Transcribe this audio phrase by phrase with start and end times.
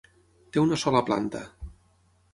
[0.55, 1.43] Té una sola planta.